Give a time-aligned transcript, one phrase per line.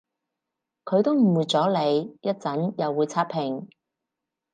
[0.83, 3.67] 佢都誤會咗你，一陣又會刷屏